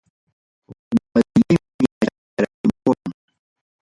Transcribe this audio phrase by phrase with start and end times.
[0.65, 3.11] Compadrellaymi macharachimuwan.